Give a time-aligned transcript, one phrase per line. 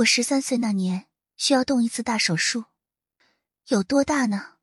[0.00, 1.06] 我十三岁那年
[1.36, 2.66] 需要动一次大手术，
[3.66, 4.54] 有多大呢？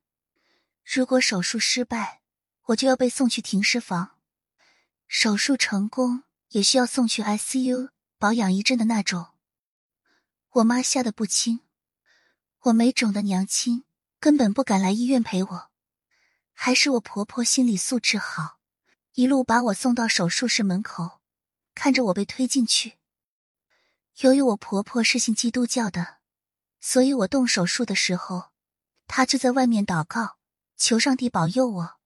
[0.84, 2.22] 如果手术失败，
[2.66, 4.16] 我就要被送去停尸房；
[5.06, 9.28] 手术成功，也需要送去 ICU 保养一阵的那种。
[10.50, 11.60] 我妈吓得不轻，
[12.62, 13.84] 我没种的娘亲
[14.18, 15.70] 根本不敢来医院陪我，
[16.52, 18.58] 还是我婆婆心理素质好，
[19.12, 21.20] 一路把我送到手术室门口，
[21.76, 22.97] 看着我被推进去。
[24.18, 26.16] 由于我婆婆是信基督教的，
[26.80, 28.50] 所以我动手术的时候，
[29.06, 30.38] 她就在外面祷告，
[30.76, 32.00] 求上帝保佑我。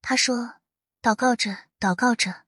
[0.00, 0.56] 她说
[1.00, 2.46] ：“祷告着，祷告着，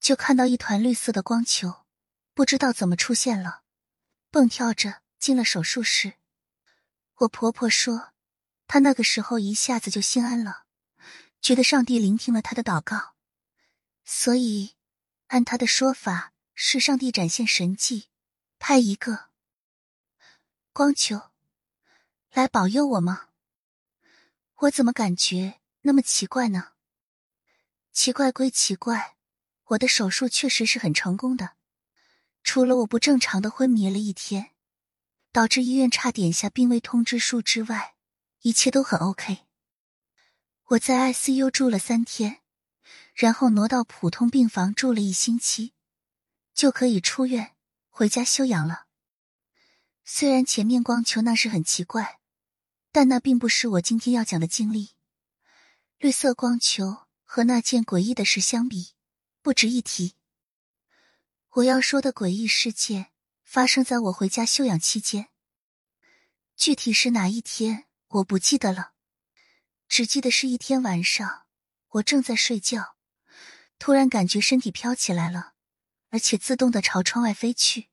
[0.00, 1.84] 就看到一团绿色的光球，
[2.32, 3.60] 不知道怎么出现了，
[4.30, 6.14] 蹦跳着进了手术室。”
[7.20, 8.14] 我婆婆说，
[8.66, 10.64] 她那个时候一下子就心安了，
[11.42, 13.16] 觉得上帝聆听了她的祷告，
[14.06, 14.76] 所以
[15.26, 16.32] 按她的说法。
[16.58, 18.08] 是上帝展现神迹，
[18.58, 19.26] 派一个
[20.72, 21.30] 光球
[22.32, 23.28] 来保佑我吗？
[24.60, 26.72] 我怎么感觉那么奇怪呢？
[27.92, 29.16] 奇怪归奇怪，
[29.64, 31.56] 我的手术确实是很成功的，
[32.42, 34.52] 除了我不正常的昏迷了一天，
[35.30, 37.96] 导致医院差点下病危通知书之外，
[38.40, 39.44] 一切都很 OK。
[40.68, 42.40] 我在 ICU 住了三天，
[43.14, 45.74] 然后挪到普通病房住了一星期。
[46.56, 47.54] 就可以出院
[47.90, 48.86] 回家休养了。
[50.04, 52.18] 虽然前面光球那是很奇怪，
[52.90, 54.92] 但那并不是我今天要讲的经历。
[55.98, 58.94] 绿色光球和那件诡异的事相比，
[59.42, 60.14] 不值一提。
[61.50, 63.12] 我要说的诡异事件
[63.44, 65.28] 发生在我回家休养期间，
[66.56, 68.92] 具体是哪一天我不记得了，
[69.88, 71.44] 只记得是一天晚上，
[71.88, 72.96] 我正在睡觉，
[73.78, 75.55] 突然感觉身体飘起来了。
[76.10, 77.88] 而且自动的朝窗外飞去，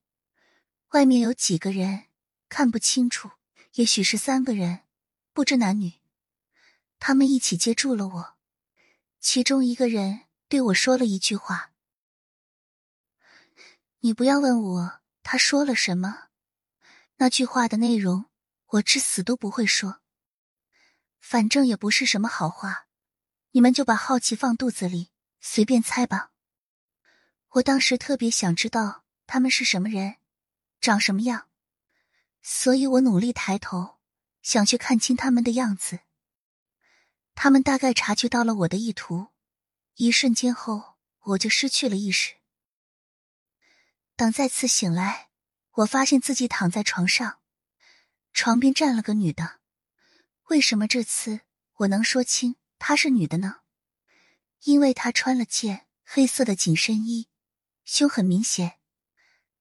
[0.90, 2.06] 外面有几个人
[2.48, 3.32] 看不清楚，
[3.74, 4.82] 也许是三个人，
[5.34, 5.94] 不知男女。
[7.00, 8.38] 他们一起接住了我，
[9.20, 11.72] 其中一个人对我说了一句话
[14.02, 16.28] ：“你不要问我他说了什么，
[17.18, 18.26] 那句话的内容
[18.68, 20.02] 我至死都不会说，
[21.20, 22.88] 反正也不是什么好话，
[23.52, 25.10] 你们就把好奇放肚子里，
[25.42, 26.30] 随便猜吧。”
[27.54, 30.16] 我当时特别想知道他们是什么人，
[30.82, 31.50] 长什么样，
[32.42, 34.00] 所以我努力抬头，
[34.42, 36.00] 想去看清他们的样子。
[37.36, 39.28] 他们大概察觉到了我的意图，
[39.96, 42.36] 一瞬间后，我就失去了意识。
[44.16, 45.30] 等再次醒来，
[45.74, 47.40] 我发现自己躺在床上，
[48.32, 49.60] 床边站了个女的。
[50.50, 51.42] 为什么这次
[51.76, 53.62] 我能说清她是女的呢？
[54.64, 57.28] 因为她穿了件黑色的紧身衣。
[57.86, 58.80] 胸很明显，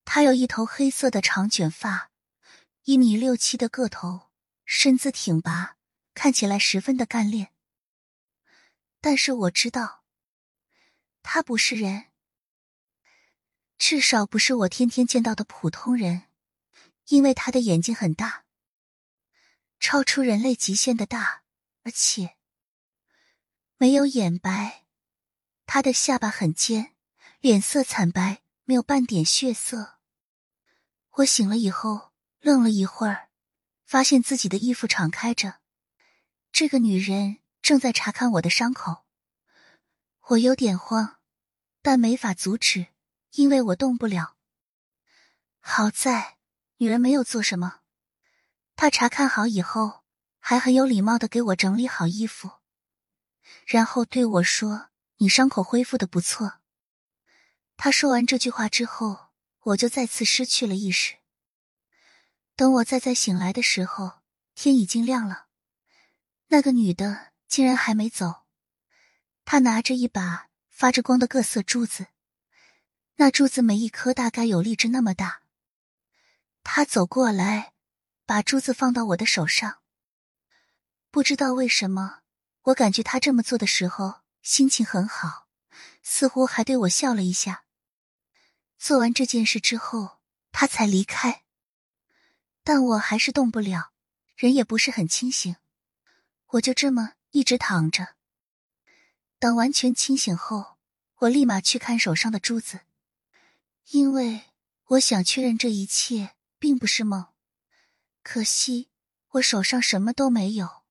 [0.05, 2.11] 他有一头黑色的长卷发，
[2.85, 4.31] 一米六七的个头，
[4.65, 5.77] 身姿挺拔，
[6.15, 7.53] 看起来十分的干练。
[9.01, 10.05] 但是我知道，
[11.23, 12.07] 他不是人，
[13.77, 16.29] 至少不是我天天见到的普通人，
[17.09, 18.45] 因为他的眼睛很大，
[19.81, 21.43] 超出人类极限的大，
[21.83, 22.37] 而且
[23.77, 24.85] 没有眼白，
[25.67, 26.95] 他的下巴很尖。
[27.43, 29.99] 脸色惨白，没有半点血色。
[31.15, 33.31] 我醒了以后，愣了一会儿，
[33.85, 35.57] 发现自己的衣服敞开着，
[36.53, 39.03] 这个女人正在查看我的伤口。
[40.29, 41.17] 我有点慌，
[41.83, 42.87] 但没法阻止，
[43.33, 44.37] 因为我动不了。
[45.59, 46.39] 好在
[46.77, 47.81] 女人没有做什么，
[48.77, 50.05] 她查看好以后，
[50.39, 52.61] 还很有礼貌的给我整理好衣服，
[53.67, 56.59] 然后对我说：“你伤口恢复的不错。”
[57.77, 61.17] 他说完这句话之后，我就再次失去了意识。
[62.55, 64.21] 等我再再醒来的时候，
[64.55, 65.47] 天已经亮了。
[66.49, 68.43] 那个女的竟然还没走，
[69.45, 72.09] 她拿着一把发着光的各色珠子，
[73.17, 75.43] 那珠子每一颗大概有荔枝那么大。
[76.63, 77.73] 她走过来，
[78.27, 79.79] 把珠子放到我的手上。
[81.11, 82.21] 不知道为什么，
[82.65, 85.49] 我感觉她这么做的时候心情很好，
[86.03, 87.65] 似乎还对我笑了一下。
[88.83, 90.19] 做完这件事之后，
[90.51, 91.45] 他才离开。
[92.65, 93.93] 但我还是动不了，
[94.35, 95.55] 人也不是很清醒。
[96.47, 98.17] 我就这么一直躺着。
[99.39, 100.79] 等完全清醒后，
[101.19, 102.81] 我立马去看手上的珠子，
[103.91, 104.51] 因为
[104.87, 107.29] 我想确认这一切并不是梦。
[108.25, 108.91] 可惜
[109.35, 110.83] 我手上什么都没有。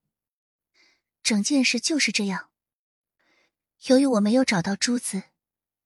[1.22, 2.52] 整件事就是这样。
[3.88, 5.24] 由于我没有找到珠子，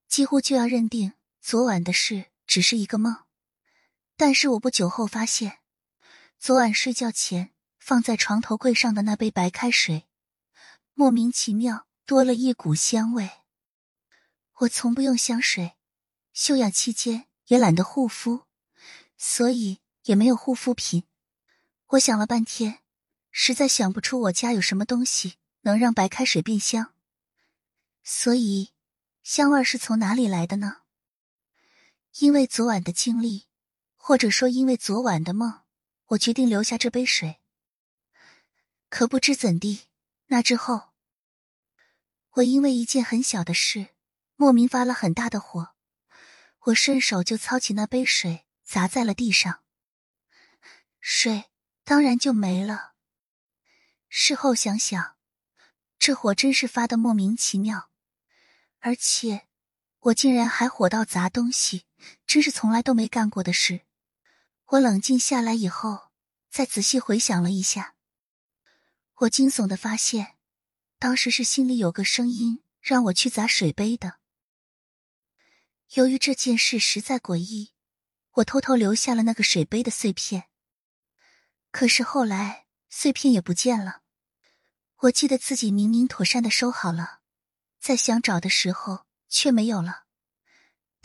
[0.08, 1.14] 几乎就要认定。
[1.48, 3.18] 昨晚的事只是一个梦，
[4.18, 5.60] 但是我不久后发现，
[6.40, 10.08] 昨晚睡觉前放在床头柜上的那杯白开水，
[10.96, 13.30] 莫名其妙多了一股香味。
[14.62, 15.76] 我从不用香水，
[16.34, 18.46] 休养期间也懒得护肤，
[19.16, 21.04] 所以也没有护肤品。
[21.90, 22.80] 我想了半天，
[23.30, 26.96] 实在想不出我家有什么东西能让白开水变香，
[28.04, 28.72] 所以
[29.22, 30.78] 香味是从哪里来的呢？
[32.20, 33.48] 因为昨晚的经历。
[34.08, 35.64] 或者说，因为昨晚的梦，
[36.10, 37.42] 我决定留下这杯水。
[38.88, 39.88] 可不知怎地，
[40.28, 40.94] 那之后，
[42.34, 43.96] 我因为一件很小的事，
[44.36, 45.74] 莫名发了很大的火，
[46.66, 49.64] 我顺手就操起那杯水砸在了地上，
[51.00, 51.46] 水
[51.84, 52.94] 当然就没了。
[54.08, 55.16] 事后想想，
[55.98, 57.90] 这火真是发的莫名其妙，
[58.82, 59.48] 而且
[60.02, 61.88] 我竟然还火到砸东西，
[62.26, 63.82] 真是从来都没干过的事。
[64.68, 66.12] 我冷静下来以后，
[66.50, 67.96] 再仔细回想了一下，
[69.16, 70.36] 我惊悚的发现，
[70.98, 74.20] 当时是心里有个声音让我去砸水杯的。
[75.94, 77.74] 由于这件事实在诡异，
[78.32, 80.46] 我偷偷留下了那个水杯的碎片。
[81.72, 84.02] 可是后来碎片也不见了，
[85.02, 87.20] 我记得自己明明妥善的收好了，
[87.80, 90.05] 在想找的时候却没有了，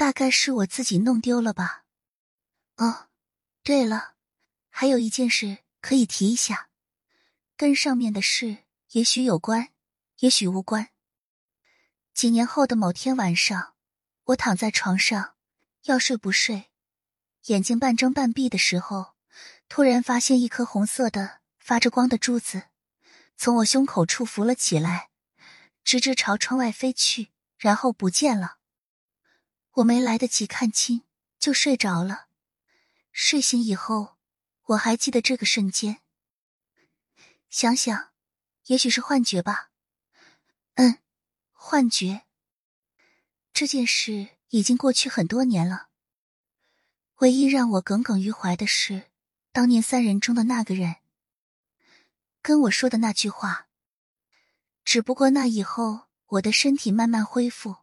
[0.01, 1.85] 大概是我自己弄丢了吧？
[2.77, 3.09] 哦。
[3.63, 4.15] 对了，
[4.71, 6.71] 还有一件事可以提一下，
[7.55, 9.69] 跟上面的事也许有关，
[10.21, 10.89] 也许无关。
[12.15, 13.75] 几年后的某天晚上，
[14.25, 15.35] 我躺在床上
[15.83, 16.71] 要睡不睡，
[17.49, 19.13] 眼睛半睁半闭的时候，
[19.69, 22.69] 突然发现一颗红色的发着光的珠子
[23.37, 25.11] 从我胸口处浮了起来，
[25.85, 28.60] 直直朝窗外飞去，然后不见了。
[29.81, 31.03] 我没来得及看清，
[31.39, 32.27] 就睡着了。
[33.13, 34.17] 睡醒以后，
[34.67, 36.01] 我还记得这个瞬间。
[37.49, 38.11] 想想，
[38.67, 39.71] 也许是幻觉吧。
[40.75, 40.99] 嗯，
[41.53, 42.23] 幻觉。
[43.53, 45.89] 这件事已经过去很多年了。
[47.17, 49.11] 唯一让我耿耿于怀的是，
[49.53, 50.97] 当年三人中的那个人
[52.43, 53.69] 跟我说的那句话。
[54.85, 57.77] 只不过那以后，我的身体慢慢恢复，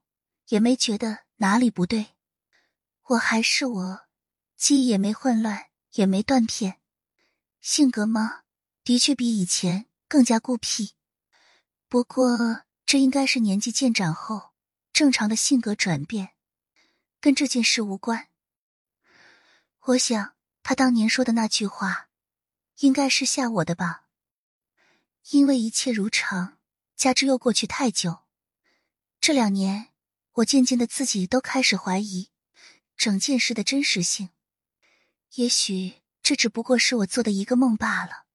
[0.47, 2.15] 也没觉得哪里不对。
[3.03, 4.07] 我还是我。
[4.55, 6.81] 记忆也没混乱，也没断片。
[7.61, 8.41] 性格吗？
[8.83, 10.95] 的确比以前更加孤僻。
[11.87, 14.53] 不过这应该是年纪渐长后
[14.91, 16.29] 正常的性格转变，
[17.21, 18.29] 跟这件事无关。
[19.79, 20.33] 我想
[20.63, 22.09] 他当年说的那句话，
[22.79, 24.05] 应该是吓我的吧。
[25.29, 26.57] 因为一切如常，
[26.95, 28.21] 加之又过去太久，
[29.21, 29.89] 这两年
[30.37, 32.29] 我渐渐的自己都开始怀疑
[32.95, 34.29] 整件事的真实性。
[35.35, 38.25] 也许这只不过是我做的一个梦罢了，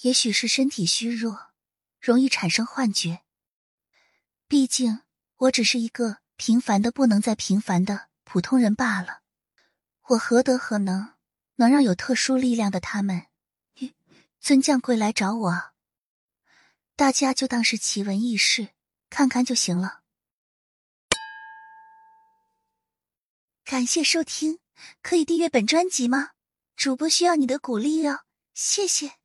[0.00, 1.52] 也许是身体虚弱，
[2.00, 3.22] 容易产生幻觉。
[4.48, 5.02] 毕竟
[5.36, 9.22] 我只是一个平凡的不能再平凡的普通人罢了，
[10.08, 11.14] 我何德何能，
[11.56, 13.26] 能让有特殊力量的他们
[14.40, 15.72] 尊将贵来找我？
[16.96, 18.70] 大家就当是奇闻异事，
[19.08, 19.99] 看看就行了。
[23.70, 24.58] 感谢收听。
[25.00, 26.30] 可以订阅本专辑吗？
[26.74, 28.22] 主播需要你的鼓励哦，
[28.52, 29.19] 谢谢。